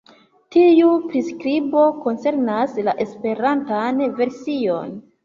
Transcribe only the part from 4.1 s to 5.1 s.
version.